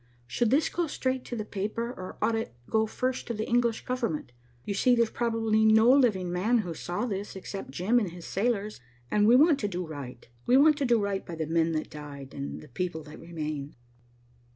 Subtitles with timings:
[0.25, 3.47] Should this go straight to the paper, or ought it to go first to the
[3.47, 4.31] English government?
[4.65, 8.81] You see there's probably no living man who saw this except Jim and his sailors,
[9.11, 10.27] and we want to do right.
[10.47, 13.75] We want to do right by the men that died, and the people that remain."